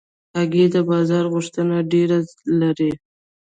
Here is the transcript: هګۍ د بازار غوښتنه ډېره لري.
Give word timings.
هګۍ 0.37 0.65
د 0.75 0.77
بازار 0.89 1.25
غوښتنه 1.33 1.75
ډېره 1.91 2.17
لري. 2.61 2.91